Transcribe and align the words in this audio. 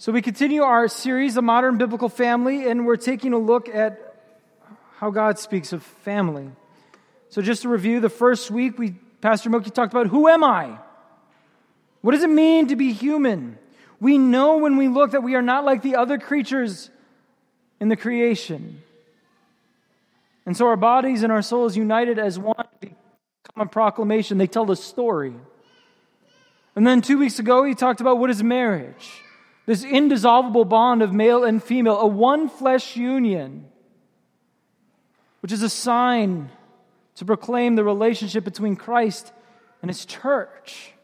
So, 0.00 0.12
we 0.12 0.22
continue 0.22 0.62
our 0.62 0.86
series, 0.86 1.34
The 1.34 1.42
Modern 1.42 1.76
Biblical 1.76 2.08
Family, 2.08 2.70
and 2.70 2.86
we're 2.86 2.94
taking 2.94 3.32
a 3.32 3.38
look 3.38 3.68
at 3.68 4.14
how 4.98 5.10
God 5.10 5.40
speaks 5.40 5.72
of 5.72 5.82
family. 5.82 6.52
So, 7.30 7.42
just 7.42 7.62
to 7.62 7.68
review, 7.68 7.98
the 7.98 8.08
first 8.08 8.48
week, 8.48 8.78
we, 8.78 8.94
Pastor 9.20 9.50
Milky 9.50 9.70
talked 9.70 9.92
about 9.92 10.06
who 10.06 10.28
am 10.28 10.44
I? 10.44 10.78
What 12.00 12.12
does 12.12 12.22
it 12.22 12.30
mean 12.30 12.68
to 12.68 12.76
be 12.76 12.92
human? 12.92 13.58
We 13.98 14.18
know 14.18 14.58
when 14.58 14.76
we 14.76 14.86
look 14.86 15.10
that 15.10 15.24
we 15.24 15.34
are 15.34 15.42
not 15.42 15.64
like 15.64 15.82
the 15.82 15.96
other 15.96 16.16
creatures 16.16 16.90
in 17.80 17.88
the 17.88 17.96
creation. 17.96 18.80
And 20.46 20.56
so, 20.56 20.68
our 20.68 20.76
bodies 20.76 21.24
and 21.24 21.32
our 21.32 21.42
souls 21.42 21.76
united 21.76 22.20
as 22.20 22.38
one 22.38 22.68
become 22.78 22.96
a 23.56 23.66
proclamation. 23.66 24.38
They 24.38 24.46
tell 24.46 24.64
the 24.64 24.76
story. 24.76 25.34
And 26.76 26.86
then 26.86 27.02
two 27.02 27.18
weeks 27.18 27.40
ago, 27.40 27.64
he 27.64 27.74
talked 27.74 28.00
about 28.00 28.18
what 28.18 28.30
is 28.30 28.44
marriage 28.44 29.24
this 29.68 29.84
indissoluble 29.84 30.64
bond 30.64 31.02
of 31.02 31.12
male 31.12 31.44
and 31.44 31.62
female, 31.62 32.00
a 32.00 32.06
one 32.06 32.48
flesh 32.48 32.96
union, 32.96 33.66
which 35.40 35.52
is 35.52 35.60
a 35.60 35.68
sign 35.68 36.50
to 37.16 37.26
proclaim 37.26 37.76
the 37.76 37.84
relationship 37.84 38.44
between 38.44 38.76
Christ 38.76 39.30
and 39.82 39.90
his 39.90 40.06
church. 40.06 40.94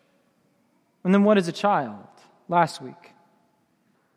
And 1.04 1.12
then 1.12 1.24
what 1.24 1.36
is 1.36 1.46
a 1.46 1.52
child? 1.52 2.06
Last 2.48 2.80
week. 2.80 3.12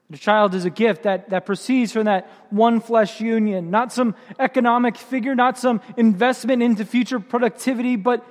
The 0.09 0.17
child 0.17 0.55
is 0.55 0.63
a 0.63 0.69
gift 0.69 1.03
that, 1.03 1.29
that 1.31 1.45
proceeds 1.45 1.91
from 1.91 2.05
that 2.05 2.31
one 2.49 2.79
flesh 2.79 3.19
union, 3.19 3.69
not 3.69 3.91
some 3.91 4.15
economic 4.39 4.95
figure, 4.95 5.35
not 5.35 5.57
some 5.57 5.81
investment 5.97 6.63
into 6.63 6.85
future 6.85 7.19
productivity, 7.19 7.97
but 7.97 8.25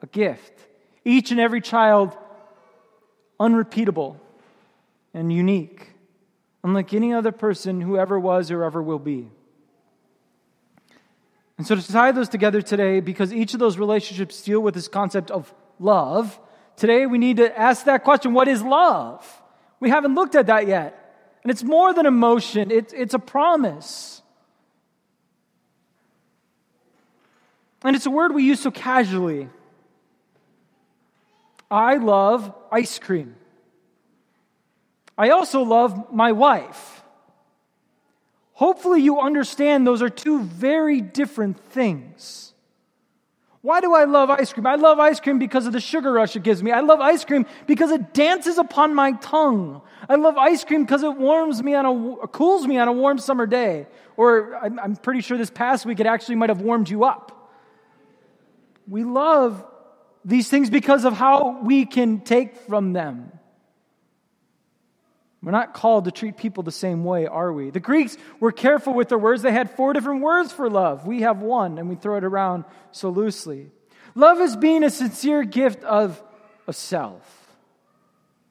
a 0.00 0.06
gift. 0.06 0.52
Each 1.04 1.32
and 1.32 1.40
every 1.40 1.60
child 1.60 2.16
unrepeatable 3.40 4.20
and 5.16 5.32
unique, 5.32 5.94
unlike 6.62 6.92
any 6.92 7.14
other 7.14 7.32
person 7.32 7.80
who 7.80 7.96
ever 7.96 8.20
was 8.20 8.50
or 8.50 8.62
ever 8.62 8.82
will 8.82 8.98
be. 8.98 9.30
And 11.56 11.66
so 11.66 11.74
to 11.74 11.92
tie 11.92 12.12
those 12.12 12.28
together 12.28 12.60
today, 12.60 13.00
because 13.00 13.32
each 13.32 13.54
of 13.54 13.58
those 13.58 13.78
relationships 13.78 14.42
deal 14.42 14.60
with 14.60 14.74
this 14.74 14.88
concept 14.88 15.30
of 15.30 15.52
love, 15.80 16.38
today 16.76 17.06
we 17.06 17.16
need 17.16 17.38
to 17.38 17.58
ask 17.58 17.86
that 17.86 18.04
question 18.04 18.34
what 18.34 18.46
is 18.46 18.62
love? 18.62 19.24
We 19.80 19.88
haven't 19.88 20.14
looked 20.14 20.34
at 20.34 20.48
that 20.48 20.66
yet. 20.66 21.02
And 21.42 21.50
it's 21.50 21.64
more 21.64 21.94
than 21.94 22.04
emotion, 22.04 22.70
it's, 22.70 22.92
it's 22.92 23.14
a 23.14 23.18
promise. 23.18 24.20
And 27.82 27.96
it's 27.96 28.04
a 28.04 28.10
word 28.10 28.34
we 28.34 28.42
use 28.42 28.60
so 28.60 28.70
casually. 28.70 29.48
I 31.70 31.96
love 31.96 32.54
ice 32.70 32.98
cream. 32.98 33.36
I 35.18 35.30
also 35.30 35.62
love 35.62 36.12
my 36.12 36.32
wife. 36.32 37.02
Hopefully, 38.52 39.02
you 39.02 39.20
understand 39.20 39.86
those 39.86 40.02
are 40.02 40.08
two 40.08 40.42
very 40.42 41.00
different 41.00 41.60
things. 41.60 42.54
Why 43.66 43.80
do 43.80 43.94
I 43.94 44.04
love 44.04 44.30
ice 44.30 44.52
cream? 44.52 44.64
I 44.64 44.76
love 44.76 45.00
ice 45.00 45.18
cream 45.18 45.40
because 45.40 45.66
of 45.66 45.72
the 45.72 45.80
sugar 45.80 46.12
rush 46.12 46.36
it 46.36 46.44
gives 46.44 46.62
me. 46.62 46.70
I 46.70 46.80
love 46.80 47.00
ice 47.00 47.24
cream 47.24 47.46
because 47.66 47.90
it 47.90 48.14
dances 48.14 48.58
upon 48.58 48.94
my 48.94 49.10
tongue. 49.12 49.82
I 50.08 50.14
love 50.14 50.36
ice 50.36 50.62
cream 50.62 50.84
because 50.84 51.02
it 51.02 51.16
warms 51.16 51.60
me 51.64 51.74
on 51.74 51.84
a 51.84 52.28
cools 52.28 52.64
me 52.64 52.78
on 52.78 52.86
a 52.86 52.92
warm 52.92 53.18
summer 53.18 53.44
day. 53.44 53.88
Or 54.16 54.54
I'm, 54.54 54.94
pretty 54.94 55.20
sure 55.20 55.36
this 55.36 55.50
past 55.50 55.84
week 55.84 55.98
it 55.98 56.06
actually 56.06 56.36
might 56.36 56.48
have 56.48 56.60
warmed 56.60 56.88
you 56.88 57.02
up. 57.02 57.50
We 58.86 59.02
love 59.02 59.66
these 60.24 60.48
things 60.48 60.70
because 60.70 61.04
of 61.04 61.14
how 61.14 61.60
we 61.62 61.86
can 61.86 62.20
take 62.20 62.56
from 62.68 62.92
them. 62.92 63.35
We're 65.46 65.52
not 65.52 65.74
called 65.74 66.06
to 66.06 66.10
treat 66.10 66.36
people 66.36 66.64
the 66.64 66.72
same 66.72 67.04
way, 67.04 67.28
are 67.28 67.52
we? 67.52 67.70
The 67.70 67.78
Greeks 67.78 68.16
were 68.40 68.50
careful 68.50 68.92
with 68.94 69.08
their 69.08 69.16
words. 69.16 69.42
They 69.42 69.52
had 69.52 69.70
four 69.70 69.92
different 69.92 70.20
words 70.20 70.50
for 70.50 70.68
love. 70.68 71.06
We 71.06 71.20
have 71.20 71.40
one, 71.40 71.78
and 71.78 71.88
we 71.88 71.94
throw 71.94 72.16
it 72.16 72.24
around 72.24 72.64
so 72.90 73.10
loosely. 73.10 73.70
Love 74.16 74.40
is 74.40 74.56
being 74.56 74.82
a 74.82 74.90
sincere 74.90 75.44
gift 75.44 75.84
of, 75.84 76.20
of 76.66 76.74
self 76.74 77.22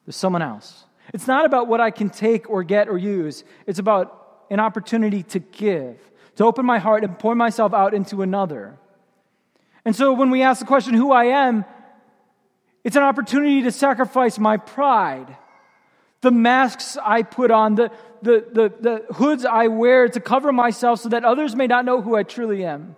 to 0.06 0.12
someone 0.12 0.40
else. 0.40 0.86
It's 1.12 1.26
not 1.26 1.44
about 1.44 1.68
what 1.68 1.82
I 1.82 1.90
can 1.90 2.08
take 2.08 2.48
or 2.48 2.62
get 2.62 2.88
or 2.88 2.96
use, 2.96 3.44
it's 3.66 3.78
about 3.78 4.46
an 4.48 4.58
opportunity 4.58 5.22
to 5.24 5.38
give, 5.38 5.98
to 6.36 6.44
open 6.44 6.64
my 6.64 6.78
heart 6.78 7.04
and 7.04 7.18
pour 7.18 7.34
myself 7.34 7.74
out 7.74 7.92
into 7.92 8.22
another. 8.22 8.78
And 9.84 9.94
so 9.94 10.14
when 10.14 10.30
we 10.30 10.40
ask 10.40 10.60
the 10.60 10.66
question, 10.66 10.94
who 10.94 11.12
I 11.12 11.24
am, 11.24 11.66
it's 12.84 12.96
an 12.96 13.02
opportunity 13.02 13.64
to 13.64 13.70
sacrifice 13.70 14.38
my 14.38 14.56
pride 14.56 15.36
the 16.20 16.30
masks 16.30 16.96
I 17.02 17.22
put 17.22 17.50
on, 17.50 17.74
the, 17.74 17.90
the, 18.22 18.44
the, 18.52 18.72
the 18.80 19.14
hoods 19.14 19.44
I 19.44 19.68
wear 19.68 20.08
to 20.08 20.20
cover 20.20 20.52
myself 20.52 21.00
so 21.00 21.08
that 21.10 21.24
others 21.24 21.54
may 21.54 21.66
not 21.66 21.84
know 21.84 22.00
who 22.00 22.16
I 22.16 22.22
truly 22.22 22.64
am. 22.64 22.96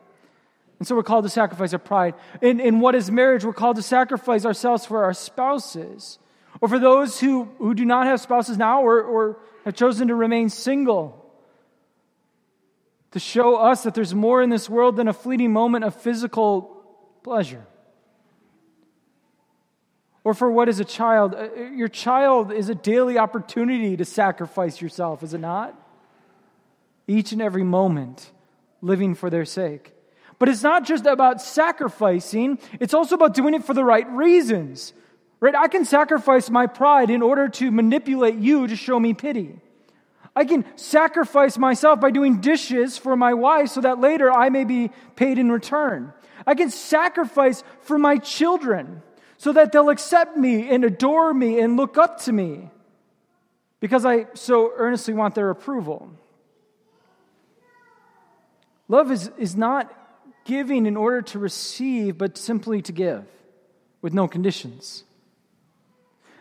And 0.79 0.87
so 0.87 0.95
we're 0.95 1.03
called 1.03 1.25
to 1.25 1.31
sacrifice 1.31 1.73
our 1.73 1.79
pride. 1.79 2.15
In, 2.41 2.61
in 2.61 2.81
what 2.81 2.95
is 2.95 3.11
marriage, 3.11 3.45
we're 3.45 3.53
called 3.53 3.77
to 3.77 3.83
sacrifice 3.83 4.45
ourselves 4.45 4.87
for 4.87 5.05
our 5.05 5.13
spouses, 5.13 6.19
or 6.61 6.69
for 6.69 6.79
those 6.79 7.19
who, 7.19 7.45
who 7.59 7.75
do 7.75 7.85
not 7.85 8.07
have 8.07 8.21
spouses 8.21 8.57
now 8.57 8.83
or, 8.83 9.03
or 9.03 9.39
have 9.65 9.75
chosen 9.75 10.09
to 10.09 10.15
remain 10.15 10.49
single. 10.49 11.25
To 13.13 13.19
show 13.19 13.57
us 13.57 13.83
that 13.85 13.95
there's 13.95 14.15
more 14.15 14.43
in 14.43 14.51
this 14.51 14.69
world 14.69 14.97
than 14.97 15.09
a 15.09 15.13
fleeting 15.13 15.53
moment 15.53 15.85
of 15.85 15.95
physical 15.95 16.85
pleasure 17.23 17.67
or 20.29 20.35
for 20.35 20.53
what 20.53 20.69
is 20.69 20.79
a 20.79 20.85
child. 20.85 21.35
Uh, 21.35 21.49
your 21.75 21.89
child 21.89 22.53
is 22.53 22.69
a 22.69 22.75
daily 22.75 23.17
opportunity 23.17 23.97
to 23.97 24.05
sacrifice 24.05 24.79
yourself, 24.79 25.23
is 25.23 25.33
it 25.33 25.41
not? 25.41 25.75
Each 27.07 27.33
and 27.33 27.41
every 27.41 27.65
moment, 27.65 28.31
living 28.83 29.15
for 29.15 29.31
their 29.31 29.47
sake. 29.47 29.95
But 30.39 30.51
it's 30.51 30.63
not 30.63 30.85
just 30.85 31.07
about 31.07 31.41
sacrificing, 31.41 32.59
it's 32.79 32.93
also 32.93 33.15
about 33.15 33.33
doing 33.33 33.55
it 33.55 33.65
for 33.65 33.73
the 33.73 33.83
right 33.83 34.07
reasons. 34.11 34.93
Right? 35.41 35.55
I 35.55 35.67
can 35.67 35.87
sacrifice 35.87 36.51
my 36.51 36.67
pride 36.67 37.09
in 37.09 37.23
order 37.23 37.49
to 37.49 37.71
manipulate 37.71 38.35
you 38.35 38.67
to 38.67 38.77
show 38.77 39.01
me 39.01 39.15
pity. 39.15 39.59
I 40.37 40.45
can 40.45 40.67
sacrifice 40.77 41.57
myself 41.57 42.03
by 42.03 42.11
doing 42.11 42.43
dishes 42.43 42.99
for 42.99 43.17
my 43.17 43.33
wife 43.33 43.71
so 43.71 43.81
that 43.81 43.99
later 43.99 44.31
I 44.31 44.51
may 44.51 44.65
be 44.65 44.91
paid 45.17 45.39
in 45.39 45.51
return. 45.51 46.13
I 46.47 46.55
can 46.55 46.69
sacrifice 46.69 47.65
for 47.81 47.99
my 47.99 48.19
children 48.19 49.03
so 49.39 49.53
that 49.53 49.73
they'll 49.73 49.89
accept 49.89 50.37
me 50.37 50.69
and 50.69 50.85
adore 50.85 51.33
me 51.33 51.61
and 51.61 51.77
look 51.77 51.97
up 51.97 52.21
to 52.23 52.33
me 52.33 52.71
because 53.81 54.05
I 54.05 54.27
so 54.35 54.73
earnestly 54.77 55.15
want 55.15 55.37
their 55.37 55.49
approval. 55.49 56.11
Love 58.89 59.13
is, 59.13 59.31
is 59.39 59.57
not 59.57 59.93
giving 60.45 60.87
in 60.87 60.97
order 60.97 61.23
to 61.23 61.39
receive, 61.39 62.19
but 62.19 62.37
simply 62.37 62.83
to 62.83 62.93
give 62.93 63.25
with 64.03 64.13
no 64.13 64.27
conditions. 64.27 65.05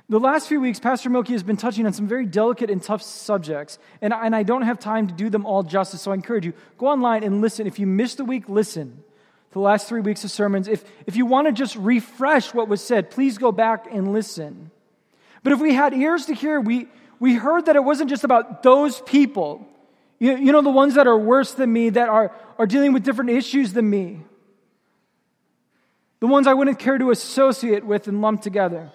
The 0.09 0.19
last 0.19 0.47
few 0.47 0.61
weeks, 0.61 0.79
Pastor 0.79 1.09
Milky 1.09 1.33
has 1.33 1.43
been 1.43 1.57
touching 1.57 1.85
on 1.85 1.93
some 1.93 2.07
very 2.07 2.25
delicate 2.25 2.71
and 2.71 2.81
tough 2.81 3.03
subjects, 3.03 3.77
and, 4.01 4.13
and 4.13 4.35
I 4.35 4.43
don't 4.43 4.61
have 4.61 4.79
time 4.79 5.07
to 5.07 5.13
do 5.13 5.29
them 5.29 5.45
all 5.45 5.63
justice, 5.63 6.01
so 6.01 6.11
I 6.11 6.13
encourage 6.13 6.45
you 6.45 6.53
go 6.77 6.87
online 6.87 7.23
and 7.23 7.41
listen. 7.41 7.67
If 7.67 7.77
you 7.77 7.85
missed 7.85 8.19
a 8.19 8.25
week, 8.25 8.47
listen 8.47 9.03
the 9.57 9.63
last 9.63 9.89
three 9.89 10.01
weeks 10.01 10.23
of 10.23 10.31
sermons. 10.31 10.67
If, 10.67 10.85
if 11.05 11.15
you 11.15 11.25
want 11.25 11.47
to 11.47 11.51
just 11.51 11.75
refresh 11.75 12.53
what 12.53 12.67
was 12.67 12.81
said, 12.81 13.09
please 13.09 13.37
go 13.37 13.51
back 13.51 13.87
and 13.91 14.13
listen. 14.13 14.71
But 15.43 15.53
if 15.53 15.59
we 15.59 15.73
had 15.73 15.93
ears 15.93 16.27
to 16.27 16.33
hear, 16.33 16.59
we, 16.59 16.87
we 17.19 17.33
heard 17.33 17.65
that 17.65 17.75
it 17.75 17.83
wasn't 17.83 18.09
just 18.09 18.23
about 18.23 18.63
those 18.63 19.01
people. 19.01 19.67
You, 20.19 20.37
you 20.37 20.51
know, 20.51 20.61
the 20.61 20.69
ones 20.69 20.93
that 20.95 21.07
are 21.07 21.17
worse 21.17 21.53
than 21.53 21.71
me, 21.73 21.89
that 21.89 22.07
are, 22.07 22.35
are 22.57 22.67
dealing 22.67 22.93
with 22.93 23.03
different 23.03 23.31
issues 23.31 23.73
than 23.73 23.89
me. 23.89 24.21
The 26.19 26.27
ones 26.27 26.47
I 26.47 26.53
wouldn't 26.53 26.79
care 26.79 26.97
to 26.97 27.11
associate 27.11 27.85
with 27.85 28.07
and 28.07 28.21
lump 28.21 28.41
together. 28.41 28.91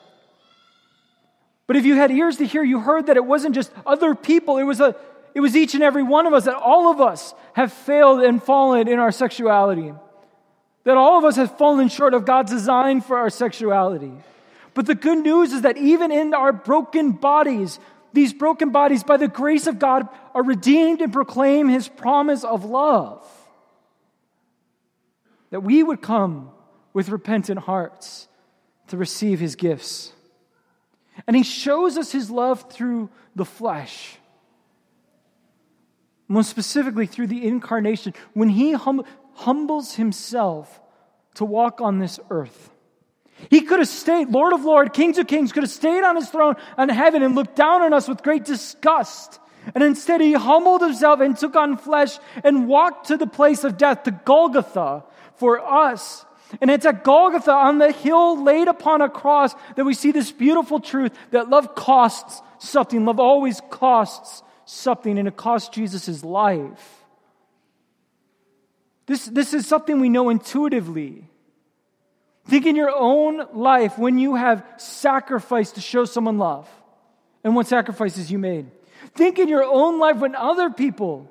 But 1.66 1.76
if 1.76 1.84
you 1.84 1.94
had 1.94 2.10
ears 2.10 2.36
to 2.36 2.46
hear, 2.46 2.62
you 2.62 2.80
heard 2.80 3.06
that 3.06 3.16
it 3.16 3.24
wasn't 3.24 3.54
just 3.54 3.72
other 3.86 4.14
people, 4.14 4.58
it 4.58 4.64
was, 4.64 4.80
a, 4.80 4.94
it 5.34 5.40
was 5.40 5.56
each 5.56 5.74
and 5.74 5.82
every 5.82 6.02
one 6.02 6.26
of 6.26 6.32
us, 6.32 6.44
that 6.44 6.56
all 6.56 6.90
of 6.90 7.00
us 7.00 7.34
have 7.54 7.72
failed 7.72 8.22
and 8.22 8.42
fallen 8.42 8.88
in 8.88 8.98
our 8.98 9.10
sexuality 9.12 9.92
that 10.84 10.96
all 10.96 11.18
of 11.18 11.24
us 11.24 11.36
have 11.36 11.56
fallen 11.58 11.88
short 11.88 12.14
of 12.14 12.24
God's 12.24 12.50
design 12.50 13.00
for 13.00 13.16
our 13.16 13.30
sexuality. 13.30 14.12
But 14.74 14.86
the 14.86 14.94
good 14.94 15.18
news 15.18 15.52
is 15.52 15.62
that 15.62 15.76
even 15.76 16.10
in 16.10 16.34
our 16.34 16.52
broken 16.52 17.12
bodies, 17.12 17.78
these 18.12 18.32
broken 18.32 18.70
bodies, 18.70 19.04
by 19.04 19.16
the 19.16 19.28
grace 19.28 19.66
of 19.66 19.78
God, 19.78 20.08
are 20.34 20.42
redeemed 20.42 21.00
and 21.00 21.12
proclaim 21.12 21.68
His 21.68 21.88
promise 21.88 22.44
of 22.44 22.64
love. 22.64 23.26
That 25.50 25.62
we 25.62 25.82
would 25.82 26.00
come 26.00 26.50
with 26.92 27.10
repentant 27.10 27.60
hearts 27.60 28.28
to 28.88 28.96
receive 28.96 29.40
His 29.40 29.56
gifts. 29.56 30.12
And 31.26 31.36
He 31.36 31.42
shows 31.42 31.96
us 31.96 32.12
His 32.12 32.30
love 32.30 32.70
through 32.70 33.10
the 33.36 33.44
flesh. 33.44 34.16
Most 36.28 36.48
specifically, 36.48 37.06
through 37.06 37.26
the 37.26 37.46
incarnation. 37.46 38.14
When 38.32 38.48
He 38.48 38.72
hum- 38.72 39.04
humbles 39.34 39.94
himself 39.94 40.80
to 41.34 41.44
walk 41.44 41.80
on 41.80 41.98
this 41.98 42.20
earth. 42.30 42.70
He 43.50 43.62
could 43.62 43.80
have 43.80 43.88
stayed, 43.88 44.28
Lord 44.28 44.52
of 44.52 44.64
Lords, 44.64 44.90
Kings 44.92 45.18
of 45.18 45.26
Kings, 45.26 45.52
could 45.52 45.62
have 45.62 45.70
stayed 45.70 46.04
on 46.04 46.16
his 46.16 46.28
throne 46.28 46.54
on 46.78 46.88
heaven 46.88 47.22
and 47.22 47.34
looked 47.34 47.56
down 47.56 47.82
on 47.82 47.92
us 47.92 48.08
with 48.08 48.22
great 48.22 48.44
disgust. 48.44 49.40
And 49.74 49.82
instead, 49.82 50.20
he 50.20 50.32
humbled 50.32 50.82
himself 50.82 51.20
and 51.20 51.36
took 51.36 51.56
on 51.56 51.76
flesh 51.76 52.18
and 52.44 52.68
walked 52.68 53.08
to 53.08 53.16
the 53.16 53.26
place 53.26 53.64
of 53.64 53.76
death, 53.76 54.04
to 54.04 54.10
Golgotha, 54.10 55.04
for 55.36 55.60
us. 55.60 56.24
And 56.60 56.70
it's 56.70 56.84
at 56.84 57.04
Golgotha 57.04 57.52
on 57.52 57.78
the 57.78 57.92
hill 57.92 58.42
laid 58.42 58.68
upon 58.68 59.00
a 59.00 59.08
cross 59.08 59.54
that 59.76 59.84
we 59.84 59.94
see 59.94 60.12
this 60.12 60.30
beautiful 60.30 60.80
truth 60.80 61.12
that 61.30 61.48
love 61.48 61.74
costs 61.74 62.42
something. 62.58 63.04
Love 63.04 63.20
always 63.20 63.60
costs 63.70 64.42
something, 64.64 65.18
and 65.18 65.26
it 65.26 65.36
cost 65.36 65.72
Jesus 65.72 66.06
his 66.06 66.24
life. 66.24 67.01
This, 69.06 69.26
this 69.26 69.54
is 69.54 69.66
something 69.66 70.00
we 70.00 70.08
know 70.08 70.30
intuitively. 70.30 71.28
Think 72.46 72.66
in 72.66 72.76
your 72.76 72.92
own 72.94 73.46
life 73.52 73.98
when 73.98 74.18
you 74.18 74.34
have 74.34 74.64
sacrificed 74.76 75.76
to 75.76 75.80
show 75.80 76.04
someone 76.04 76.38
love 76.38 76.68
and 77.44 77.54
what 77.54 77.66
sacrifices 77.66 78.30
you 78.30 78.38
made. 78.38 78.70
Think 79.14 79.38
in 79.38 79.48
your 79.48 79.64
own 79.64 79.98
life 79.98 80.16
when 80.16 80.34
other 80.34 80.70
people 80.70 81.30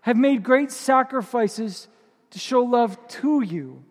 have 0.00 0.16
made 0.16 0.42
great 0.42 0.70
sacrifices 0.72 1.88
to 2.30 2.38
show 2.38 2.60
love 2.62 2.96
to 3.08 3.42
you. 3.42 3.84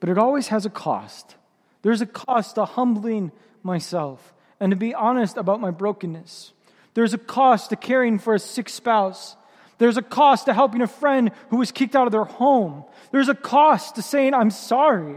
But 0.00 0.10
it 0.10 0.18
always 0.18 0.48
has 0.48 0.66
a 0.66 0.70
cost. 0.70 1.36
There's 1.82 2.00
a 2.00 2.06
cost 2.06 2.56
to 2.56 2.64
humbling 2.64 3.32
myself 3.62 4.34
and 4.60 4.70
to 4.70 4.76
be 4.76 4.94
honest 4.94 5.36
about 5.36 5.60
my 5.60 5.70
brokenness. 5.70 6.52
There's 6.94 7.14
a 7.14 7.18
cost 7.18 7.70
to 7.70 7.76
caring 7.76 8.18
for 8.18 8.34
a 8.34 8.38
sick 8.38 8.68
spouse. 8.68 9.36
There's 9.78 9.96
a 9.96 10.02
cost 10.02 10.46
to 10.46 10.54
helping 10.54 10.80
a 10.80 10.86
friend 10.86 11.30
who 11.50 11.56
was 11.56 11.70
kicked 11.70 11.94
out 11.94 12.06
of 12.06 12.12
their 12.12 12.24
home. 12.24 12.84
There's 13.10 13.28
a 13.28 13.34
cost 13.34 13.96
to 13.96 14.02
saying, 14.02 14.32
I'm 14.34 14.50
sorry. 14.50 15.16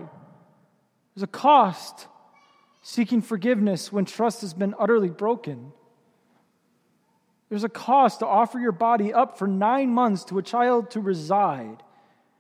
There's 1.15 1.23
a 1.23 1.27
cost 1.27 2.07
seeking 2.81 3.21
forgiveness 3.21 3.91
when 3.91 4.05
trust 4.05 4.41
has 4.41 4.53
been 4.53 4.75
utterly 4.77 5.09
broken. 5.09 5.71
There's 7.49 7.63
a 7.63 7.69
cost 7.69 8.19
to 8.19 8.27
offer 8.27 8.59
your 8.59 8.71
body 8.71 9.13
up 9.13 9.37
for 9.37 9.47
nine 9.47 9.89
months 9.89 10.23
to 10.25 10.37
a 10.37 10.43
child 10.43 10.91
to 10.91 10.99
reside. 10.99 11.83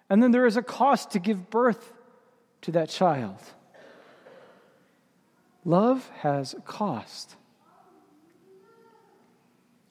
And 0.09 0.21
then 0.21 0.31
there 0.31 0.45
is 0.45 0.57
a 0.57 0.61
cost 0.61 1.11
to 1.11 1.19
give 1.19 1.49
birth 1.49 1.93
to 2.61 2.71
that 2.71 2.89
child. 2.89 3.39
Love 5.65 6.09
has 6.19 6.53
a 6.53 6.61
cost. 6.61 7.35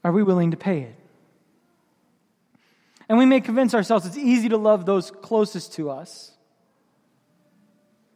Are 0.05 0.13
we 0.13 0.23
willing 0.23 0.51
to 0.51 0.57
pay 0.57 0.81
it? 0.83 0.98
And 3.09 3.17
we 3.17 3.25
may 3.25 3.41
convince 3.41 3.75
ourselves 3.75 4.07
it's 4.07 4.19
easy 4.19 4.51
to 4.51 4.57
love 4.59 4.85
those 4.85 5.11
closest 5.11 5.75
to 5.75 5.91
us. 5.91 6.33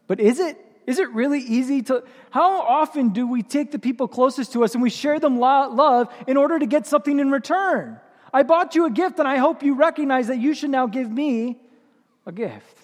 But 0.07 0.21
is 0.21 0.39
it? 0.39 0.59
Is 0.85 0.99
it 0.99 1.11
really 1.13 1.39
easy 1.39 1.83
to? 1.83 2.03
How 2.31 2.61
often 2.61 3.11
do 3.11 3.27
we 3.27 3.43
take 3.43 3.71
the 3.71 3.79
people 3.79 4.09
closest 4.09 4.53
to 4.53 4.65
us 4.65 4.75
and 4.75 4.83
we 4.83 4.91
share 4.91 5.21
them 5.21 5.39
love 5.39 6.13
in 6.27 6.37
order 6.37 6.59
to 6.59 6.67
get 6.67 6.87
something 6.87 7.19
in 7.19 7.31
return? 7.31 8.01
I 8.33 8.43
bought 8.43 8.75
you 8.75 8.87
a 8.87 8.91
gift 8.91 9.19
and 9.19 9.29
I 9.29 9.37
hope 9.37 9.63
you 9.63 9.75
recognize 9.75 10.27
that 10.27 10.39
you 10.39 10.55
should 10.55 10.71
now 10.71 10.87
give 10.87 11.11
me 11.11 11.61
a 12.27 12.33
gift. 12.33 12.79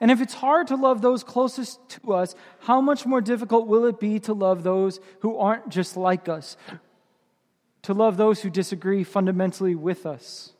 And 0.00 0.10
if 0.10 0.20
it's 0.20 0.32
hard 0.34 0.68
to 0.68 0.76
love 0.76 1.02
those 1.02 1.22
closest 1.22 1.78
to 1.90 2.14
us, 2.14 2.34
how 2.60 2.80
much 2.80 3.04
more 3.04 3.20
difficult 3.20 3.66
will 3.66 3.84
it 3.84 4.00
be 4.00 4.18
to 4.20 4.32
love 4.32 4.62
those 4.62 4.98
who 5.20 5.36
aren't 5.36 5.68
just 5.68 5.96
like 5.96 6.28
us? 6.28 6.56
To 7.82 7.94
love 7.94 8.16
those 8.16 8.42
who 8.42 8.50
disagree 8.50 9.04
fundamentally 9.04 9.74
with 9.74 10.04
us? 10.06 10.52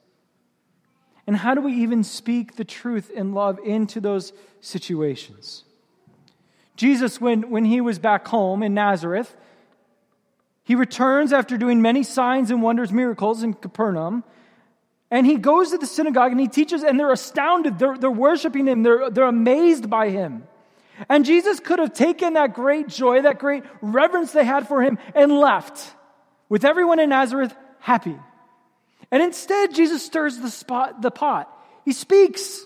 And 1.27 1.37
how 1.37 1.55
do 1.55 1.61
we 1.61 1.75
even 1.75 2.03
speak 2.03 2.57
the 2.57 2.65
truth 2.65 3.11
in 3.11 3.33
love 3.33 3.59
into 3.65 4.01
those 4.01 4.33
situations? 4.61 5.65
Jesus, 6.77 7.21
when, 7.21 7.51
when 7.51 7.65
he 7.65 7.81
was 7.81 7.99
back 7.99 8.27
home 8.27 8.63
in 8.63 8.73
Nazareth, 8.73 9.37
he 10.65 10.75
returns 10.75 11.33
after 11.33 11.59
doing 11.59 11.83
many 11.83 12.03
signs 12.03 12.51
and 12.51 12.63
wonders, 12.63 12.91
miracles 12.91 13.43
in 13.43 13.55
Capernaum. 13.55 14.25
And 15.11 15.27
he 15.27 15.37
goes 15.37 15.73
to 15.73 15.79
the 15.79 15.87
synagogue 15.87 16.31
and 16.31 16.41
he 16.41 16.49
teaches, 16.49 16.83
and 16.83 16.99
they're 16.99 17.13
astounded. 17.13 17.79
They're, 17.79 17.99
they're 17.99 18.11
worshiping 18.11 18.67
him, 18.67 18.83
they're, 18.83 19.11
they're 19.11 19.25
amazed 19.25 19.91
by 19.91 20.09
him. 20.11 20.45
And 21.09 21.25
Jesus 21.25 21.61
could 21.61 21.79
have 21.79 21.93
taken 21.93 22.35
that 22.35 22.55
great 22.55 22.89
joy, 22.89 23.23
that 23.23 23.39
great 23.39 23.65
reverence 23.81 24.33
they 24.33 24.45
had 24.45 24.69
for 24.69 24.83
him, 24.83 24.99
and 25.15 25.33
left 25.33 25.95
with 26.51 26.67
everyone 26.67 27.01
in 27.01 27.09
Nazareth 27.09 27.57
happy. 27.79 28.19
And 29.11 29.23
instead, 29.23 29.75
Jesus 29.75 30.05
stirs 30.05 30.37
the, 30.37 30.51
spot, 30.51 31.01
the 31.01 31.11
pot. 31.11 31.51
He 31.87 31.93
speaks. 31.93 32.61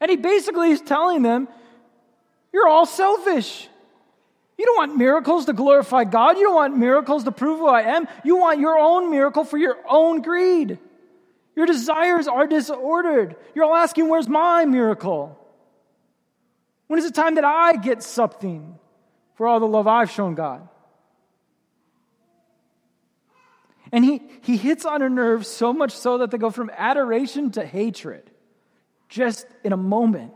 And 0.00 0.10
he 0.10 0.16
basically 0.16 0.70
is 0.70 0.80
telling 0.80 1.20
them, 1.20 1.48
You're 2.52 2.68
all 2.68 2.86
selfish. 2.86 3.68
You 4.56 4.66
don't 4.66 4.76
want 4.76 4.96
miracles 4.96 5.46
to 5.46 5.52
glorify 5.52 6.04
God. 6.04 6.36
You 6.36 6.44
don't 6.44 6.54
want 6.54 6.76
miracles 6.76 7.24
to 7.24 7.32
prove 7.32 7.58
who 7.58 7.68
I 7.68 7.96
am. 7.96 8.06
You 8.24 8.36
want 8.36 8.60
your 8.60 8.78
own 8.78 9.10
miracle 9.10 9.44
for 9.44 9.56
your 9.56 9.76
own 9.88 10.22
greed. 10.22 10.78
Your 11.56 11.66
desires 11.66 12.28
are 12.28 12.46
disordered. 12.46 13.36
You're 13.54 13.64
all 13.64 13.74
asking, 13.74 14.08
Where's 14.08 14.28
my 14.28 14.64
miracle? 14.64 15.36
When 16.86 16.98
is 16.98 17.04
the 17.04 17.12
time 17.12 17.36
that 17.36 17.44
I 17.44 17.76
get 17.76 18.02
something 18.02 18.78
for 19.36 19.46
all 19.46 19.60
the 19.60 19.66
love 19.66 19.86
I've 19.86 20.10
shown 20.10 20.34
God? 20.34 20.68
And 23.92 24.04
he, 24.04 24.22
he 24.42 24.56
hits 24.56 24.84
on 24.84 25.02
a 25.02 25.08
nerve 25.08 25.46
so 25.46 25.72
much 25.72 25.92
so 25.92 26.18
that 26.18 26.30
they 26.30 26.38
go 26.38 26.50
from 26.50 26.70
adoration 26.76 27.50
to 27.52 27.64
hatred 27.64 28.30
just 29.08 29.46
in 29.64 29.72
a 29.72 29.76
moment. 29.76 30.32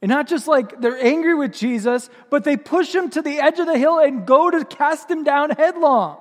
And 0.00 0.08
not 0.08 0.26
just 0.26 0.48
like 0.48 0.80
they're 0.80 0.98
angry 0.98 1.34
with 1.34 1.52
Jesus, 1.52 2.10
but 2.30 2.42
they 2.42 2.56
push 2.56 2.94
him 2.94 3.10
to 3.10 3.22
the 3.22 3.38
edge 3.38 3.58
of 3.58 3.66
the 3.66 3.78
hill 3.78 3.98
and 3.98 4.26
go 4.26 4.50
to 4.50 4.64
cast 4.64 5.10
him 5.10 5.22
down 5.22 5.50
headlong 5.50 6.18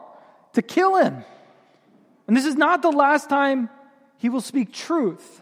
to 0.53 0.61
kill 0.61 0.97
him. 0.97 1.23
And 2.27 2.37
this 2.37 2.45
is 2.45 2.55
not 2.55 2.81
the 2.81 2.91
last 2.91 3.29
time 3.29 3.69
he 4.17 4.29
will 4.29 4.41
speak 4.41 4.71
truth. 4.71 5.41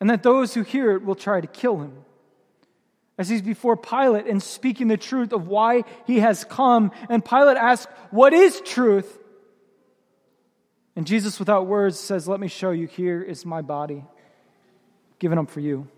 And 0.00 0.10
that 0.10 0.22
those 0.22 0.52
who 0.52 0.62
hear 0.62 0.92
it 0.92 1.04
will 1.04 1.14
try 1.14 1.40
to 1.40 1.46
kill 1.46 1.78
him 1.78 2.04
as 3.18 3.28
he's 3.28 3.42
before 3.42 3.76
Pilate 3.76 4.26
and 4.26 4.42
speaking 4.42 4.88
the 4.88 4.96
truth 4.96 5.32
of 5.32 5.48
why 5.48 5.84
he 6.06 6.20
has 6.20 6.44
come. 6.44 6.90
And 7.08 7.24
Pilate 7.24 7.56
asks, 7.56 7.90
What 8.10 8.32
is 8.32 8.60
truth? 8.60 9.18
And 10.94 11.06
Jesus, 11.06 11.38
without 11.38 11.66
words, 11.66 11.98
says, 11.98 12.28
Let 12.28 12.40
me 12.40 12.48
show 12.48 12.70
you. 12.70 12.86
Here 12.86 13.22
is 13.22 13.46
my 13.46 13.62
body 13.62 14.04
given 15.18 15.38
up 15.38 15.50
for 15.50 15.60
you. 15.60 15.88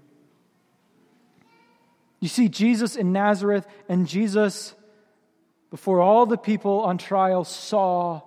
You 2.20 2.28
see, 2.28 2.48
Jesus 2.48 2.96
in 2.96 3.12
Nazareth 3.12 3.66
and 3.88 4.06
Jesus 4.06 4.74
before 5.70 6.00
all 6.00 6.26
the 6.26 6.38
people 6.38 6.80
on 6.80 6.98
trial 6.98 7.44
saw 7.44 8.22